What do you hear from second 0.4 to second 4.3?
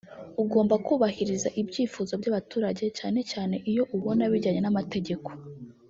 ugomba kubahiriza ibyifuzo by’abaturage cyane cyane iyo ubona